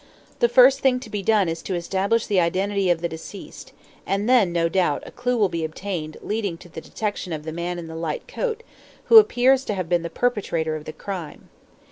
The 0.39 0.49
first 0.49 0.79
thing 0.79 0.99
to 1.01 1.11
be 1.11 1.21
done 1.21 1.47
is 1.47 1.61
to 1.61 1.75
establish 1.75 2.25
the 2.25 2.39
identity 2.39 2.89
of 2.89 3.01
the 3.01 3.07
deceased, 3.07 3.71
and 4.03 4.27
then, 4.27 4.51
no 4.51 4.67
doubt, 4.67 5.03
a 5.05 5.11
clue 5.11 5.37
will 5.37 5.47
be 5.47 5.63
obtained 5.63 6.17
leading 6.23 6.57
to 6.57 6.69
the 6.69 6.81
detection 6.81 7.33
of 7.33 7.43
the 7.43 7.51
man 7.53 7.77
in 7.77 7.85
the 7.85 7.93
light 7.95 8.27
coat 8.27 8.63
who 9.09 9.17
appears 9.19 9.63
to 9.65 9.75
have 9.75 9.87
been 9.87 10.01
the 10.01 10.09
perpetrator 10.09 10.75
of 10.75 10.85
the 10.85 10.91
crime. 10.93 11.49